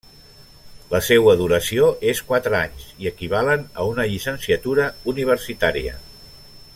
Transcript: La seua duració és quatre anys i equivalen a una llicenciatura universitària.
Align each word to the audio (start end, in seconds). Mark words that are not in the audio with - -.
La 0.93 1.01
seua 1.07 1.35
duració 1.41 1.89
és 2.13 2.21
quatre 2.31 2.57
anys 2.61 2.87
i 3.05 3.11
equivalen 3.11 3.67
a 3.83 3.87
una 3.93 4.09
llicenciatura 4.13 4.91
universitària. 5.15 5.99